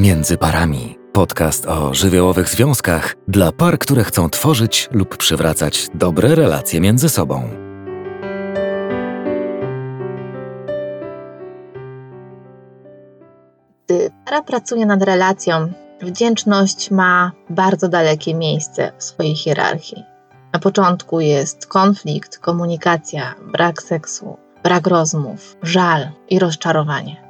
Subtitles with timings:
[0.00, 0.98] Między parami.
[1.12, 7.48] Podcast o żywiołowych związkach dla par, które chcą tworzyć lub przywracać dobre relacje między sobą.
[13.84, 15.72] Gdy para pracuje nad relacją,
[16.02, 20.04] wdzięczność ma bardzo dalekie miejsce w swojej hierarchii.
[20.52, 27.29] Na początku jest konflikt, komunikacja, brak seksu, brak rozmów, żal i rozczarowanie.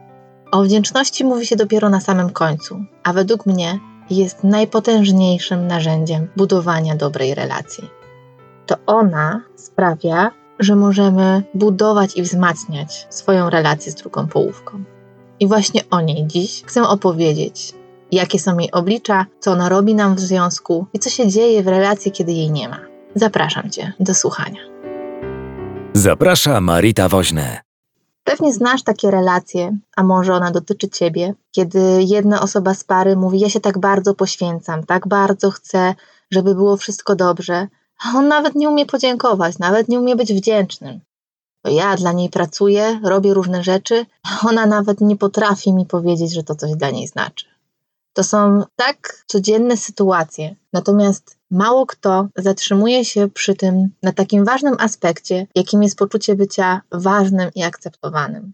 [0.50, 3.78] O wdzięczności mówi się dopiero na samym końcu, a według mnie
[4.10, 7.90] jest najpotężniejszym narzędziem budowania dobrej relacji.
[8.66, 14.84] To ona sprawia, że możemy budować i wzmacniać swoją relację z drugą połówką.
[15.40, 17.72] I właśnie o niej dziś chcę opowiedzieć.
[18.12, 21.68] Jakie są jej oblicza, co ona robi nam w związku i co się dzieje w
[21.68, 22.80] relacji, kiedy jej nie ma.
[23.14, 24.60] Zapraszam Cię do słuchania.
[25.94, 27.69] Zaprasza Marita Woźne.
[28.30, 33.40] Pewnie znasz takie relacje, a może ona dotyczy ciebie, kiedy jedna osoba z pary mówi:
[33.40, 35.94] Ja się tak bardzo poświęcam, tak bardzo chcę,
[36.30, 37.68] żeby było wszystko dobrze,
[38.04, 41.00] a on nawet nie umie podziękować, nawet nie umie być wdzięcznym.
[41.62, 46.34] To ja dla niej pracuję, robię różne rzeczy, a ona nawet nie potrafi mi powiedzieć,
[46.34, 47.46] że to coś dla niej znaczy.
[48.12, 54.76] To są tak codzienne sytuacje, natomiast mało kto zatrzymuje się przy tym na takim ważnym
[54.78, 58.52] aspekcie, jakim jest poczucie bycia ważnym i akceptowanym.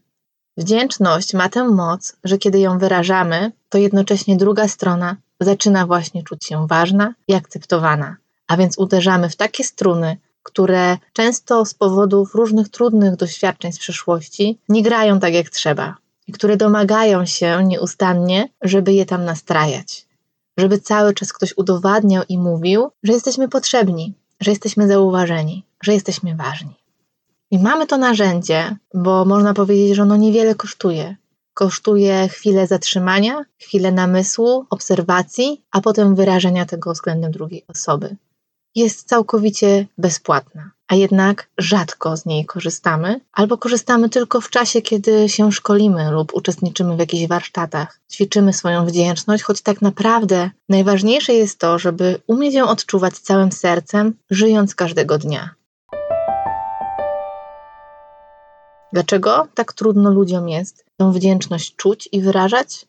[0.57, 6.45] Wdzięczność ma tę moc, że kiedy ją wyrażamy, to jednocześnie druga strona zaczyna właśnie czuć
[6.45, 8.17] się ważna i akceptowana,
[8.49, 14.59] a więc uderzamy w takie struny, które często z powodów różnych trudnych doświadczeń z przeszłości
[14.69, 20.07] nie grają tak jak trzeba i które domagają się nieustannie, żeby je tam nastrajać.
[20.57, 26.37] Żeby cały czas ktoś udowadniał i mówił, że jesteśmy potrzebni, że jesteśmy zauważeni, że jesteśmy
[26.37, 26.75] ważni.
[27.51, 31.17] I mamy to narzędzie, bo można powiedzieć, że ono niewiele kosztuje.
[31.55, 38.17] Kosztuje chwilę zatrzymania, chwilę namysłu, obserwacji, a potem wyrażenia tego względem drugiej osoby.
[38.75, 45.29] Jest całkowicie bezpłatna a jednak rzadko z niej korzystamy, albo korzystamy tylko w czasie, kiedy
[45.29, 51.59] się szkolimy lub uczestniczymy w jakichś warsztatach, ćwiczymy swoją wdzięczność, choć tak naprawdę najważniejsze jest
[51.59, 55.55] to, żeby umieć ją odczuwać całym sercem, żyjąc każdego dnia.
[58.93, 62.87] Dlaczego tak trudno ludziom jest tą wdzięczność czuć i wyrażać?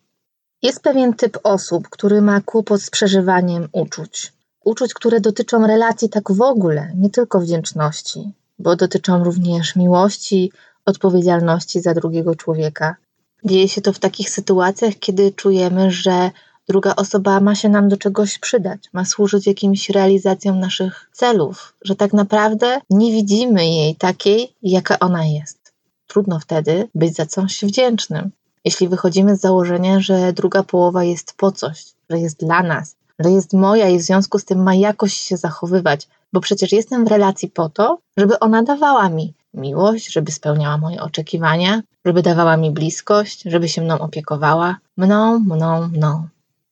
[0.61, 4.36] Jest pewien typ osób, który ma kłopot z przeżywaniem uczuć
[4.67, 10.51] uczuć, które dotyczą relacji tak w ogóle, nie tylko wdzięczności, bo dotyczą również miłości,
[10.85, 12.95] odpowiedzialności za drugiego człowieka.
[13.43, 16.31] Dzieje się to w takich sytuacjach, kiedy czujemy, że
[16.69, 21.95] druga osoba ma się nam do czegoś przydać, ma służyć jakimś realizacjom naszych celów, że
[21.95, 25.73] tak naprawdę nie widzimy jej takiej, jaka ona jest.
[26.07, 28.31] Trudno wtedy być za coś wdzięcznym.
[28.65, 33.31] Jeśli wychodzimy z założenia, że druga połowa jest po coś, że jest dla nas, że
[33.31, 37.07] jest moja i w związku z tym ma jakoś się zachowywać, bo przecież jestem w
[37.07, 42.71] relacji po to, żeby ona dawała mi miłość, żeby spełniała moje oczekiwania, żeby dawała mi
[42.71, 46.27] bliskość, żeby się mną opiekowała, mną, mną, mną.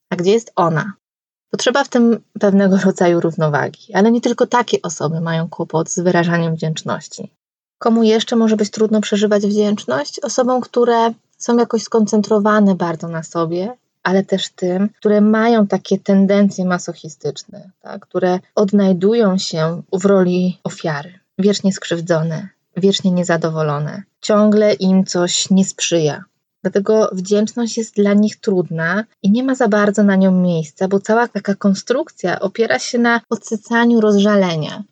[0.09, 0.93] A gdzie jest ona?
[1.51, 6.55] Potrzeba w tym pewnego rodzaju równowagi, ale nie tylko takie osoby mają kłopot z wyrażaniem
[6.55, 7.31] wdzięczności.
[7.77, 10.19] Komu jeszcze może być trudno przeżywać wdzięczność?
[10.19, 16.65] Osobom, które są jakoś skoncentrowane bardzo na sobie ale też tym, które mają takie tendencje
[16.65, 18.01] masochistyczne, tak?
[18.01, 26.23] które odnajdują się w roli ofiary, wiecznie skrzywdzone, wiecznie niezadowolone, ciągle im coś nie sprzyja.
[26.61, 30.99] Dlatego wdzięczność jest dla nich trudna i nie ma za bardzo na nią miejsca, bo
[30.99, 34.83] cała taka konstrukcja opiera się na podsycaniu rozżalenia.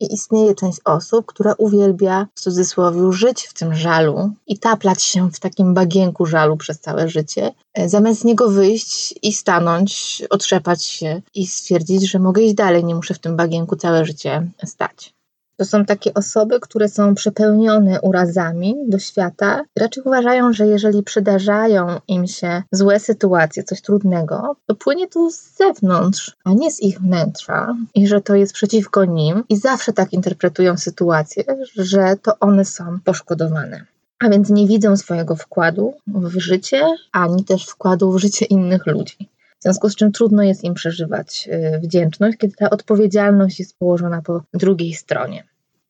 [0.00, 5.30] I istnieje część osób, która uwielbia w cudzysłowie żyć w tym żalu i taplać się
[5.30, 10.84] w takim bagienku żalu przez całe życie, e, zamiast z niego wyjść i stanąć, otrzepać
[10.84, 15.15] się i stwierdzić, że mogę iść dalej, nie muszę w tym bagienku całe życie stać.
[15.56, 19.64] To są takie osoby, które są przepełnione urazami do świata.
[19.78, 25.56] Raczej uważają, że jeżeli przydarzają im się złe sytuacje, coś trudnego, to płynie to z
[25.56, 30.12] zewnątrz, a nie z ich wnętrza i że to jest przeciwko nim i zawsze tak
[30.12, 31.44] interpretują sytuację,
[31.76, 33.84] że to one są poszkodowane.
[34.24, 39.28] A więc nie widzą swojego wkładu w życie, ani też wkładu w życie innych ludzi.
[39.60, 44.22] W związku z czym trudno jest im przeżywać y, wdzięczność, kiedy ta odpowiedzialność jest położona
[44.22, 45.44] po drugiej stronie.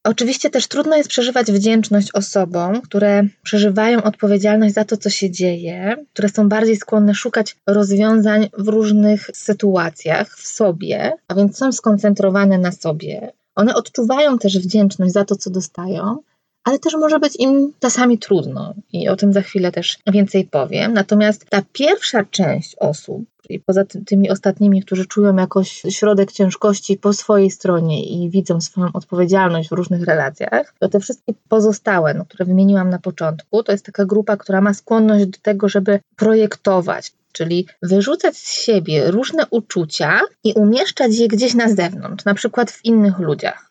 [0.07, 5.97] Oczywiście też trudno jest przeżywać wdzięczność osobom, które przeżywają odpowiedzialność za to, co się dzieje,
[6.13, 12.59] które są bardziej skłonne szukać rozwiązań w różnych sytuacjach w sobie, a więc są skoncentrowane
[12.59, 13.33] na sobie.
[13.55, 16.19] One odczuwają też wdzięczność za to, co dostają,
[16.67, 20.93] ale też może być im czasami trudno i o tym za chwilę też więcej powiem.
[20.93, 27.13] Natomiast ta pierwsza część osób, czyli poza tymi ostatnimi, którzy czują jakoś środek ciężkości po
[27.13, 32.45] swojej stronie i widzą swoją odpowiedzialność w różnych relacjach, to te wszystkie pozostałe, no, które
[32.45, 37.67] wymieniłam na początku, to jest taka grupa, która ma skłonność do tego, żeby projektować, czyli
[37.83, 43.19] wyrzucać z siebie różne uczucia i umieszczać je gdzieś na zewnątrz, na przykład w innych
[43.19, 43.66] ludziach.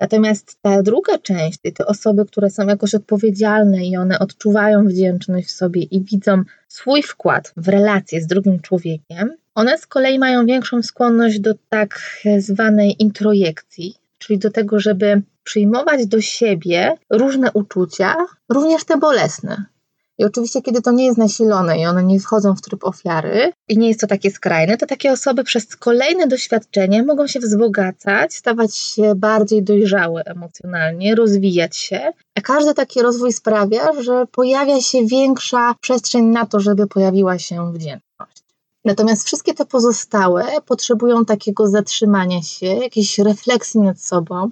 [0.00, 5.50] Natomiast ta druga część, te osoby, które są jakoś odpowiedzialne i one odczuwają wdzięczność w
[5.50, 10.82] sobie i widzą swój wkład w relację z drugim człowiekiem, one z kolei mają większą
[10.82, 12.00] skłonność do tak
[12.38, 18.16] zwanej introjekcji, czyli do tego, żeby przyjmować do siebie różne uczucia,
[18.48, 19.64] również te bolesne.
[20.18, 23.78] I oczywiście, kiedy to nie jest nasilone i one nie wchodzą w tryb ofiary i
[23.78, 28.76] nie jest to takie skrajne, to takie osoby przez kolejne doświadczenie mogą się wzbogacać, stawać
[28.76, 32.12] się bardziej dojrzałe emocjonalnie, rozwijać się.
[32.34, 37.72] A każdy taki rozwój sprawia, że pojawia się większa przestrzeń na to, żeby pojawiła się
[37.72, 38.44] wdzięczność.
[38.84, 44.50] Natomiast wszystkie te pozostałe potrzebują takiego zatrzymania się, jakiejś refleksji nad sobą,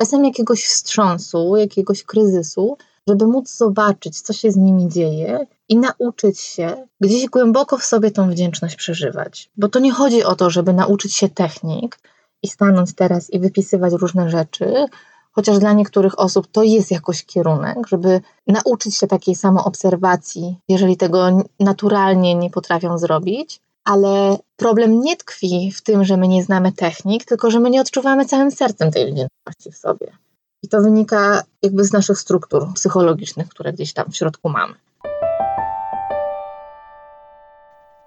[0.00, 2.76] czasem jakiegoś wstrząsu, jakiegoś kryzysu,
[3.08, 8.10] żeby móc zobaczyć, co się z nimi dzieje i nauczyć się gdzieś głęboko w sobie
[8.10, 9.50] tą wdzięczność przeżywać.
[9.56, 11.98] Bo to nie chodzi o to, żeby nauczyć się technik
[12.42, 14.74] i stanąć teraz i wypisywać różne rzeczy,
[15.32, 21.42] chociaż dla niektórych osób to jest jakoś kierunek, żeby nauczyć się takiej samoobserwacji, jeżeli tego
[21.60, 23.60] naturalnie nie potrafią zrobić.
[23.84, 27.80] Ale problem nie tkwi w tym, że my nie znamy technik, tylko że my nie
[27.80, 30.06] odczuwamy całym sercem tej wdzięczności w sobie.
[30.64, 34.74] I to wynika jakby z naszych struktur psychologicznych, które gdzieś tam w środku mamy.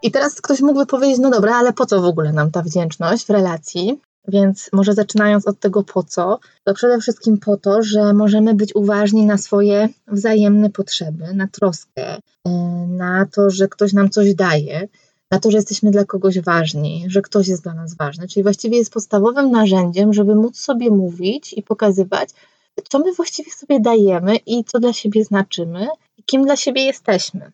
[0.04, 3.25] I teraz ktoś mógłby powiedzieć, no dobra, ale po co w ogóle nam ta wdzięczność
[3.25, 4.01] w relacji?
[4.27, 8.75] Więc może zaczynając od tego po co, to przede wszystkim po to, że możemy być
[8.75, 12.50] uważni na swoje wzajemne potrzeby, na troskę, e,
[12.88, 14.88] na to, że ktoś nam coś daje,
[15.31, 18.27] na to, że jesteśmy dla kogoś ważni, że ktoś jest dla nas ważny.
[18.27, 22.29] Czyli właściwie jest podstawowym narzędziem, żeby móc sobie mówić i pokazywać,
[22.89, 25.88] co my właściwie sobie dajemy i co dla siebie znaczymy
[26.18, 27.51] i kim dla siebie jesteśmy.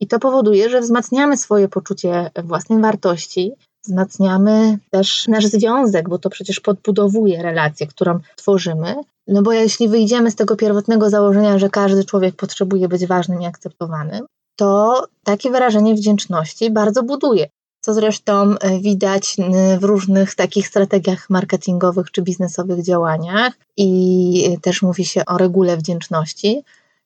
[0.00, 3.52] I to powoduje, że wzmacniamy swoje poczucie własnej wartości,
[3.84, 8.94] wzmacniamy też nasz związek, bo to przecież podbudowuje relację, którą tworzymy.
[9.26, 13.46] No bo jeśli wyjdziemy z tego pierwotnego założenia, że każdy człowiek potrzebuje być ważnym i
[13.46, 14.26] akceptowanym,
[14.56, 17.48] to takie wyrażenie wdzięczności bardzo buduje.
[17.80, 19.36] Co zresztą e, widać
[19.78, 26.62] w różnych takich strategiach marketingowych czy biznesowych działaniach, i też mówi się o regule wdzięczności.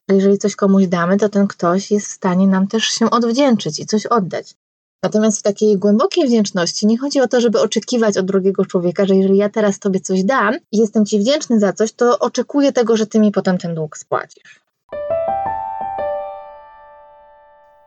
[0.09, 3.87] Jeżeli coś komuś damy, to ten ktoś jest w stanie nam też się odwdzięczyć i
[3.87, 4.55] coś oddać.
[5.03, 9.17] Natomiast w takiej głębokiej wdzięczności nie chodzi o to, żeby oczekiwać od drugiego człowieka, że
[9.17, 12.97] jeżeli ja teraz tobie coś dam i jestem ci wdzięczny za coś, to oczekuję tego,
[12.97, 14.61] że ty mi potem ten dług spłacisz.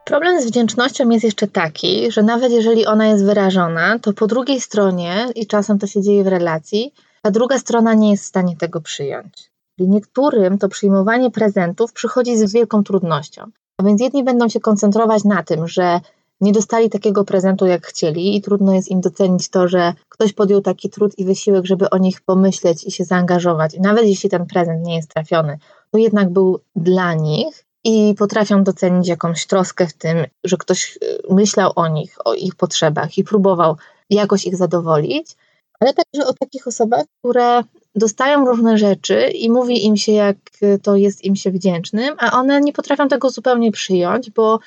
[0.05, 4.61] Problem z wdzięcznością jest jeszcze taki, że nawet jeżeli ona jest wyrażona, to po drugiej
[4.61, 8.57] stronie, i czasem to się dzieje w relacji, ta druga strona nie jest w stanie
[8.57, 9.51] tego przyjąć.
[9.77, 13.51] I niektórym to przyjmowanie prezentów przychodzi z wielką trudnością.
[13.77, 15.99] A więc jedni będą się koncentrować na tym, że
[16.41, 20.61] nie dostali takiego prezentu, jak chcieli, i trudno jest im docenić to, że ktoś podjął
[20.61, 23.73] taki trud i wysiłek, żeby o nich pomyśleć i się zaangażować.
[23.73, 25.57] I nawet jeśli ten prezent nie jest trafiony,
[25.91, 30.99] to jednak był dla nich i potrafią docenić jakąś troskę w tym, że ktoś y,
[31.29, 33.77] myślał o nich, o ich potrzebach i próbował
[34.09, 35.35] jakoś ich zadowolić,
[35.79, 37.63] ale także o takich osobach, które
[37.95, 40.37] dostają różne rzeczy i mówi im się, jak
[40.81, 44.59] to jest im się wdzięcznym, a one nie potrafią tego zupełnie przyjąć, bo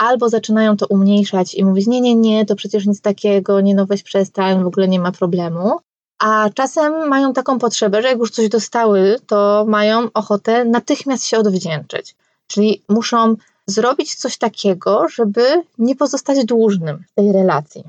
[0.00, 3.86] albo zaczynają to umniejszać i mówić: Nie, nie, nie, to przecież nic takiego, nie no
[3.86, 5.78] weź przestań, w ogóle nie ma problemu.
[6.18, 11.38] A czasem mają taką potrzebę, że jak już coś dostały, to mają ochotę natychmiast się
[11.38, 12.14] odwdzięczyć.
[12.50, 17.84] Czyli muszą zrobić coś takiego, żeby nie pozostać dłużnym w tej relacji.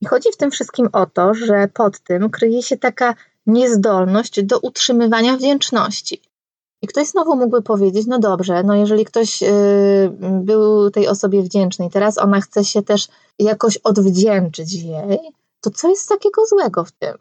[0.00, 3.14] I chodzi w tym wszystkim o to, że pod tym kryje się taka
[3.46, 6.22] niezdolność do utrzymywania wdzięczności.
[6.82, 9.50] I ktoś znowu mógłby powiedzieć, no dobrze, no jeżeli ktoś yy,
[10.20, 15.18] był tej osobie wdzięczny i teraz ona chce się też jakoś odwdzięczyć jej,
[15.60, 17.16] to co jest takiego złego w tym?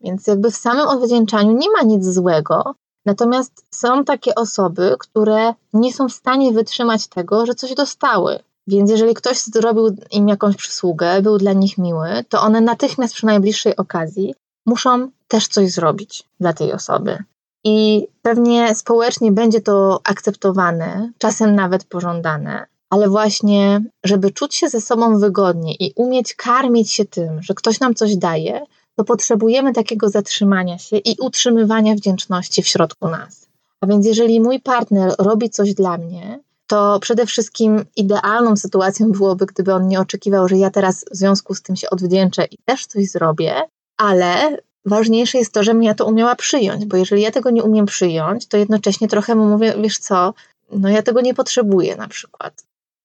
[0.00, 2.74] Więc jakby w samym odwdzięczaniu nie ma nic złego,
[3.08, 8.38] Natomiast są takie osoby, które nie są w stanie wytrzymać tego, że coś dostały.
[8.66, 13.26] Więc jeżeli ktoś zrobił im jakąś przysługę, był dla nich miły, to one natychmiast przy
[13.26, 14.34] najbliższej okazji
[14.66, 17.18] muszą też coś zrobić dla tej osoby.
[17.64, 24.80] I pewnie społecznie będzie to akceptowane, czasem nawet pożądane, ale właśnie, żeby czuć się ze
[24.80, 28.66] sobą wygodnie i umieć karmić się tym, że ktoś nam coś daje,
[28.98, 33.48] to potrzebujemy takiego zatrzymania się i utrzymywania wdzięczności w środku nas.
[33.80, 39.46] A więc jeżeli mój partner robi coś dla mnie, to przede wszystkim idealną sytuacją byłoby,
[39.46, 42.86] gdyby on nie oczekiwał, że ja teraz w związku z tym się odwdzięczę i też
[42.86, 43.54] coś zrobię,
[43.96, 47.86] ale ważniejsze jest to, żebym ja to umiała przyjąć, bo jeżeli ja tego nie umiem
[47.86, 50.34] przyjąć, to jednocześnie trochę mu mówię, wiesz co,
[50.72, 52.64] no ja tego nie potrzebuję na przykład.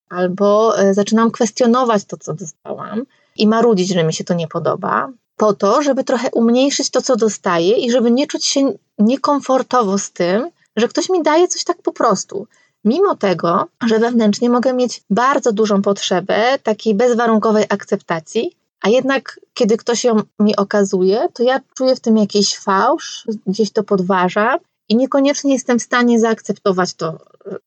[0.09, 5.09] Albo e, zaczynam kwestionować to, co dostałam i marudzić, że mi się to nie podoba,
[5.38, 10.12] po to, żeby trochę umniejszyć to, co dostaję i żeby nie czuć się niekomfortowo z
[10.12, 12.48] tym, że ktoś mi daje coś tak po prostu.
[12.86, 19.78] Mimo tego, że wewnętrznie mogę mieć bardzo dużą potrzebę takiej bezwarunkowej akceptacji, a jednak kiedy
[19.78, 24.58] ktoś ją mi okazuje, to ja czuję w tym jakiś fałsz, gdzieś to podważa
[24.90, 27.18] i niekoniecznie jestem w stanie zaakceptować to,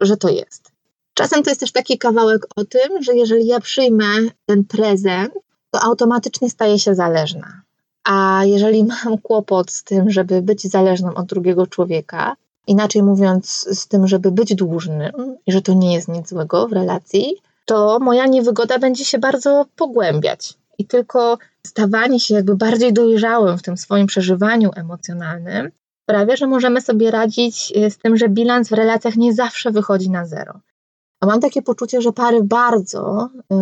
[0.00, 0.72] że to jest.
[1.14, 4.06] Czasem to jest też taki kawałek o tym, że jeżeli ja przyjmę
[4.46, 5.34] ten prezent,
[5.76, 7.62] to automatycznie staję się zależna.
[8.04, 13.88] A jeżeli mam kłopot z tym, żeby być zależną od drugiego człowieka, inaczej mówiąc, z
[13.88, 18.26] tym, żeby być dłużnym i że to nie jest nic złego w relacji, to moja
[18.26, 20.54] niewygoda będzie się bardzo pogłębiać.
[20.78, 25.70] I tylko stawanie się jakby bardziej dojrzałym w tym swoim przeżywaniu emocjonalnym
[26.02, 30.26] sprawia, że możemy sobie radzić z tym, że bilans w relacjach nie zawsze wychodzi na
[30.26, 30.60] zero.
[31.20, 33.54] A mam takie poczucie, że pary bardzo y,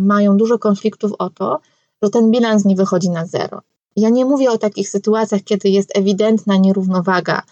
[0.00, 1.60] mają dużo konfliktów o to,
[2.02, 3.62] że ten bilans nie wychodzi na zero.
[3.96, 7.42] Ja nie mówię o takich sytuacjach, kiedy jest ewidentna nierównowaga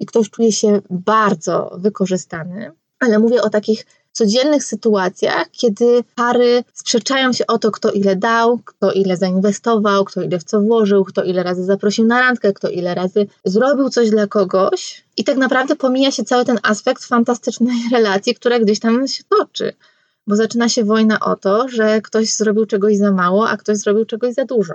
[0.00, 7.32] i ktoś czuje się bardzo wykorzystany, ale mówię o takich codziennych sytuacjach, kiedy pary sprzeczają
[7.32, 11.24] się o to, kto ile dał, kto ile zainwestował, kto ile w co włożył, kto
[11.24, 15.04] ile razy zaprosił na randkę, kto ile razy zrobił coś dla kogoś.
[15.16, 19.72] I tak naprawdę pomija się cały ten aspekt fantastycznej relacji, która gdzieś tam się toczy.
[20.26, 24.04] Bo zaczyna się wojna o to, że ktoś zrobił czegoś za mało, a ktoś zrobił
[24.04, 24.74] czegoś za dużo.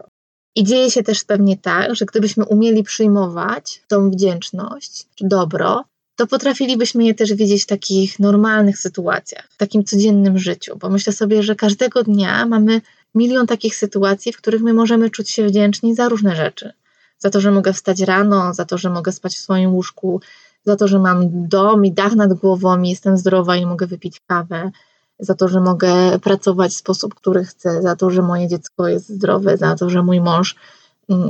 [0.55, 5.83] I dzieje się też pewnie tak, że gdybyśmy umieli przyjmować tą wdzięczność, dobro,
[6.15, 11.13] to potrafilibyśmy je też widzieć w takich normalnych sytuacjach, w takim codziennym życiu, bo myślę
[11.13, 12.81] sobie, że każdego dnia mamy
[13.15, 16.73] milion takich sytuacji, w których my możemy czuć się wdzięczni za różne rzeczy.
[17.19, 20.21] Za to, że mogę wstać rano, za to, że mogę spać w swoim łóżku,
[20.65, 24.21] za to, że mam dom i dach nad głową i jestem zdrowa i mogę wypić
[24.27, 24.71] kawę,
[25.19, 29.09] za to, że mogę pracować w sposób, który chcę, za to, że moje dziecko jest
[29.09, 30.55] zdrowe, za to, że mój mąż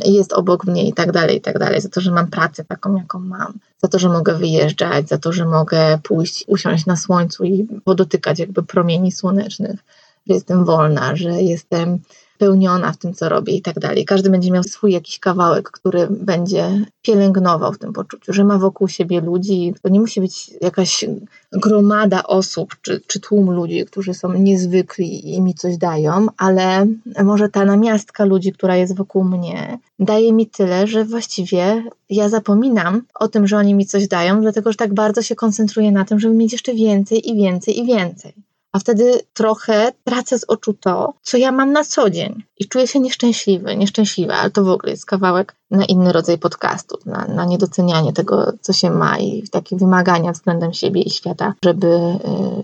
[0.05, 2.96] jest obok mnie i tak dalej, i tak dalej, za to, że mam pracę taką,
[2.96, 3.53] jaką mam,
[3.84, 8.39] za to, że mogę wyjeżdżać, za to, że mogę pójść, usiąść na słońcu i podotykać
[8.39, 9.79] jakby promieni słonecznych,
[10.27, 12.00] że jestem wolna, że jestem
[12.36, 14.06] spełniona w tym, co robię i tak dalej.
[14.06, 18.88] Każdy będzie miał swój jakiś kawałek, który będzie pielęgnował w tym poczuciu, że ma wokół
[18.88, 19.74] siebie ludzi.
[19.82, 21.06] To nie musi być jakaś
[21.51, 26.88] gromada osób czy, czy tłum ludzi, którzy są niezwykli i mi coś dają, ale
[27.24, 33.01] może ta namiastka ludzi, która jest wokół mnie, daje mi tyle, że właściwie ja zapominam
[33.20, 36.20] o tym, że oni mi coś dają, dlatego że tak bardzo się koncentruję na tym,
[36.20, 38.34] żeby mieć jeszcze więcej i więcej i więcej
[38.75, 42.88] a wtedy trochę tracę z oczu to, co ja mam na co dzień i czuję
[42.88, 47.46] się nieszczęśliwy, nieszczęśliwa, ale to w ogóle jest kawałek na inny rodzaj podcastu, na, na
[47.46, 51.88] niedocenianie tego, co się ma i takie wymagania względem siebie i świata, żeby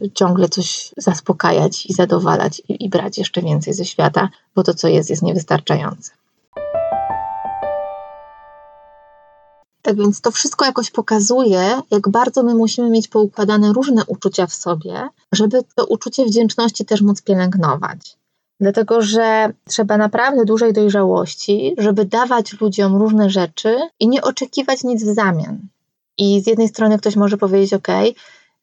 [0.04, 4.74] y, ciągle coś zaspokajać i zadowalać i, i brać jeszcze więcej ze świata, bo to,
[4.74, 6.12] co jest, jest niewystarczające.
[9.82, 14.54] Tak więc to wszystko jakoś pokazuje, jak bardzo my musimy mieć poukładane różne uczucia w
[14.54, 18.18] sobie, żeby to uczucie wdzięczności też móc pielęgnować.
[18.60, 25.04] Dlatego, że trzeba naprawdę dużej dojrzałości, żeby dawać ludziom różne rzeczy i nie oczekiwać nic
[25.04, 25.60] w zamian.
[26.18, 27.88] I z jednej strony ktoś może powiedzieć: OK,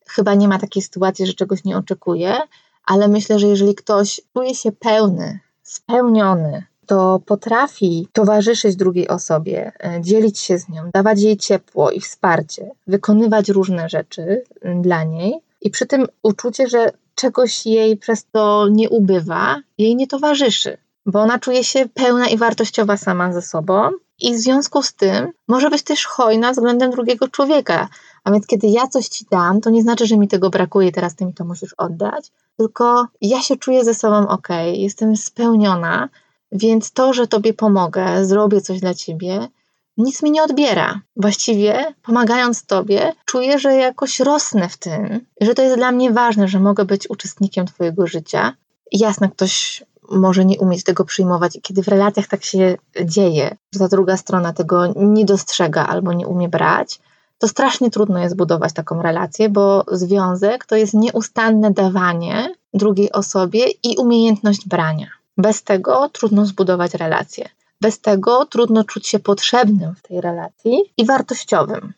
[0.07, 2.37] chyba nie ma takiej sytuacji, że czegoś nie oczekuje,
[2.85, 10.01] ale myślę, że jeżeli ktoś czuje się pełny, spełniony, to potrafi towarzyszyć drugiej osobie, e,
[10.01, 14.43] dzielić się z nią, dawać jej ciepło i wsparcie, wykonywać różne rzeczy
[14.83, 20.07] dla niej i przy tym uczucie, że czegoś jej przez to nie ubywa, jej nie
[20.07, 20.77] towarzyszy,
[21.07, 23.91] bo ona czuje się pełna i wartościowa sama ze sobą
[24.21, 27.89] i w związku z tym może być też hojna względem drugiego człowieka.
[28.25, 31.15] A więc kiedy ja coś ci dam, to nie znaczy, że mi tego brakuje, teraz
[31.15, 36.09] ty mi to musisz oddać, tylko ja się czuję ze sobą ok, jestem spełniona,
[36.53, 39.49] więc to, że Tobie pomogę, zrobię coś dla Ciebie,
[39.97, 41.01] nic mi nie odbiera.
[41.17, 46.49] Właściwie, pomagając Tobie, czuję, że jakoś rosnę w tym, że to jest dla mnie ważne,
[46.49, 48.55] że mogę być uczestnikiem Twojego życia.
[48.93, 53.89] Jasne, ktoś może nie umieć tego przyjmować, kiedy w relacjach tak się dzieje, że ta
[53.89, 57.01] druga strona tego nie dostrzega albo nie umie brać,
[57.39, 63.65] to strasznie trudno jest budować taką relację, bo związek to jest nieustanne dawanie drugiej osobie
[63.83, 65.18] i umiejętność brania.
[65.39, 67.49] Bez tego trudno zbudować relacje.
[67.81, 71.93] Bez tego trudno czuć się potrzebnym w tej relacji i wartościowym.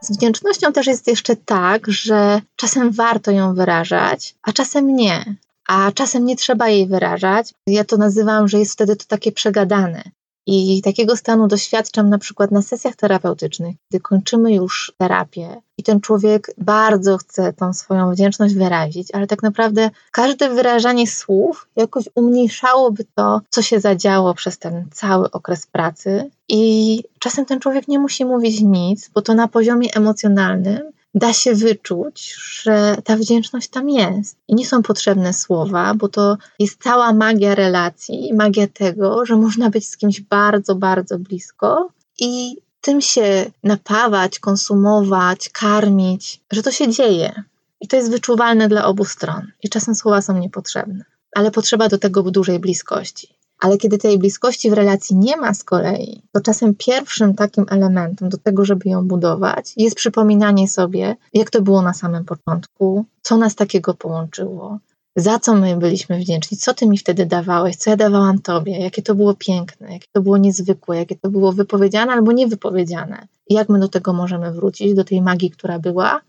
[0.00, 5.34] Z wdzięcznością też jest jeszcze tak, że czasem warto ją wyrażać, a czasem nie.
[5.68, 7.54] A czasem nie trzeba jej wyrażać.
[7.66, 10.02] Ja to nazywam, że jest wtedy to takie przegadane.
[10.52, 16.00] I takiego stanu doświadczam na przykład na sesjach terapeutycznych, gdy kończymy już terapię i ten
[16.00, 23.04] człowiek bardzo chce tą swoją wdzięczność wyrazić, ale tak naprawdę każde wyrażanie słów jakoś umniejszałoby
[23.14, 26.30] to, co się zadziało przez ten cały okres pracy.
[26.48, 30.80] I czasem ten człowiek nie musi mówić nic, bo to na poziomie emocjonalnym
[31.14, 34.36] da się wyczuć, że ta wdzięczność tam jest.
[34.48, 39.70] I nie są potrzebne słowa, bo to jest cała magia relacji, magia tego, że można
[39.70, 41.88] być z kimś bardzo, bardzo blisko
[42.18, 47.42] i tym się napawać, konsumować, karmić, że to się dzieje.
[47.80, 49.52] I to jest wyczuwalne dla obu stron.
[49.62, 53.39] I czasem słowa są niepotrzebne, ale potrzeba do tego dużej bliskości.
[53.60, 58.28] Ale kiedy tej bliskości w relacji nie ma z kolei, to czasem pierwszym takim elementem
[58.28, 63.36] do tego, żeby ją budować, jest przypominanie sobie, jak to było na samym początku, co
[63.36, 64.78] nas takiego połączyło,
[65.16, 69.02] za co my byliśmy wdzięczni, co ty mi wtedy dawałeś, co ja dawałam tobie, jakie
[69.02, 73.28] to było piękne, jakie to było niezwykłe, jakie to było wypowiedziane albo niewypowiedziane.
[73.48, 76.20] I jak my do tego możemy wrócić, do tej magii, która była,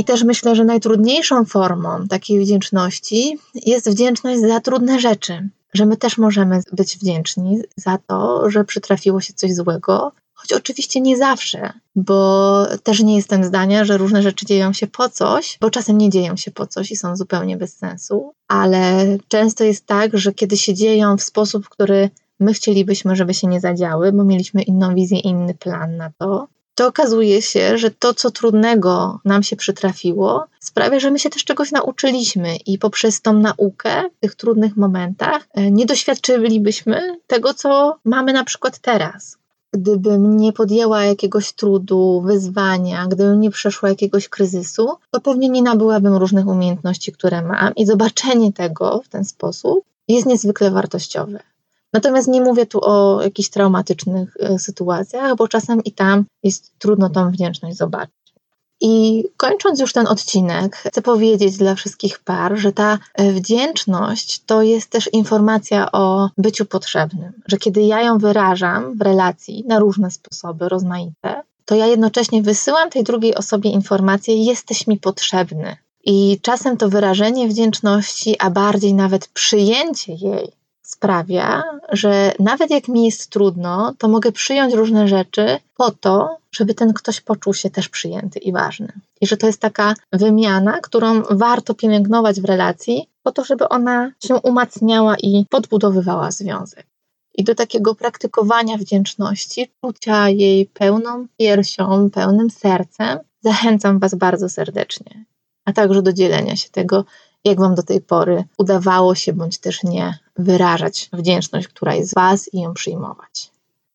[0.00, 5.48] I też myślę, że najtrudniejszą formą takiej wdzięczności jest wdzięczność za trudne rzeczy.
[5.74, 11.00] Że my też możemy być wdzięczni za to, że przytrafiło się coś złego, choć oczywiście
[11.00, 15.70] nie zawsze, bo też nie jestem zdania, że różne rzeczy dzieją się po coś, bo
[15.70, 20.18] czasem nie dzieją się po coś i są zupełnie bez sensu, ale często jest tak,
[20.18, 24.62] że kiedy się dzieją w sposób, który my chcielibyśmy, żeby się nie zadziały, bo mieliśmy
[24.62, 26.48] inną wizję, inny plan na to,
[26.80, 31.44] to okazuje się, że to, co trudnego nam się przytrafiło, sprawia, że my się też
[31.44, 37.96] czegoś nauczyliśmy i poprzez tą naukę w tych trudnych momentach e, nie doświadczylibyśmy tego, co
[38.04, 39.38] mamy na przykład teraz.
[39.72, 46.14] Gdybym nie podjęła jakiegoś trudu, wyzwania, gdybym nie przeszła jakiegoś kryzysu, to pewnie nie nabyłabym
[46.14, 51.40] różnych umiejętności, które mam, i zobaczenie tego w ten sposób jest niezwykle wartościowe.
[51.92, 57.10] Natomiast nie mówię tu o jakichś traumatycznych e, sytuacjach, bo czasem i tam jest trudno
[57.10, 58.20] tą wdzięczność zobaczyć.
[58.80, 64.62] I kończąc już ten odcinek, chcę powiedzieć dla wszystkich par, że ta e, wdzięczność to
[64.62, 70.10] jest też informacja o byciu potrzebnym, że kiedy ja ją wyrażam w relacji na różne
[70.10, 75.76] sposoby, rozmaite, to ja jednocześnie wysyłam tej drugiej osobie informację: jesteś mi potrzebny.
[76.04, 80.52] I czasem to wyrażenie wdzięczności, a bardziej nawet przyjęcie jej,
[80.90, 86.74] sprawia, że nawet jak mi jest trudno, to mogę przyjąć różne rzeczy po to, żeby
[86.74, 88.92] ten ktoś poczuł się też przyjęty i ważny.
[89.20, 94.12] I że to jest taka wymiana, którą warto pielęgnować w relacji, po to, żeby ona
[94.24, 96.86] się umacniała i podbudowywała związek.
[97.34, 105.24] I do takiego praktykowania wdzięczności, czucia jej pełną piersią, pełnym sercem, zachęcam Was bardzo serdecznie.
[105.64, 107.04] A także do dzielenia się tego,
[107.44, 112.14] jak Wam do tej pory udawało się, bądź też nie, wyrażać wdzięczność, która jest z
[112.14, 113.50] Was i ją przyjmować.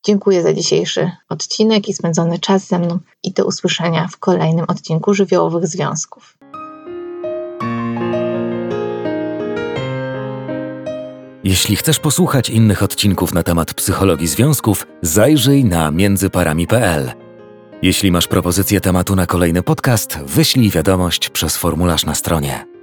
[0.06, 5.14] Dziękuję za dzisiejszy odcinek i spędzony czas ze mną i do usłyszenia w kolejnym odcinku
[5.14, 6.38] Żywiołowych Związków.
[11.44, 17.12] Jeśli chcesz posłuchać innych odcinków na temat psychologii związków, zajrzyj na międzyparami.pl.
[17.82, 22.75] Jeśli masz propozycję tematu na kolejny podcast, wyślij wiadomość przez formularz na stronie.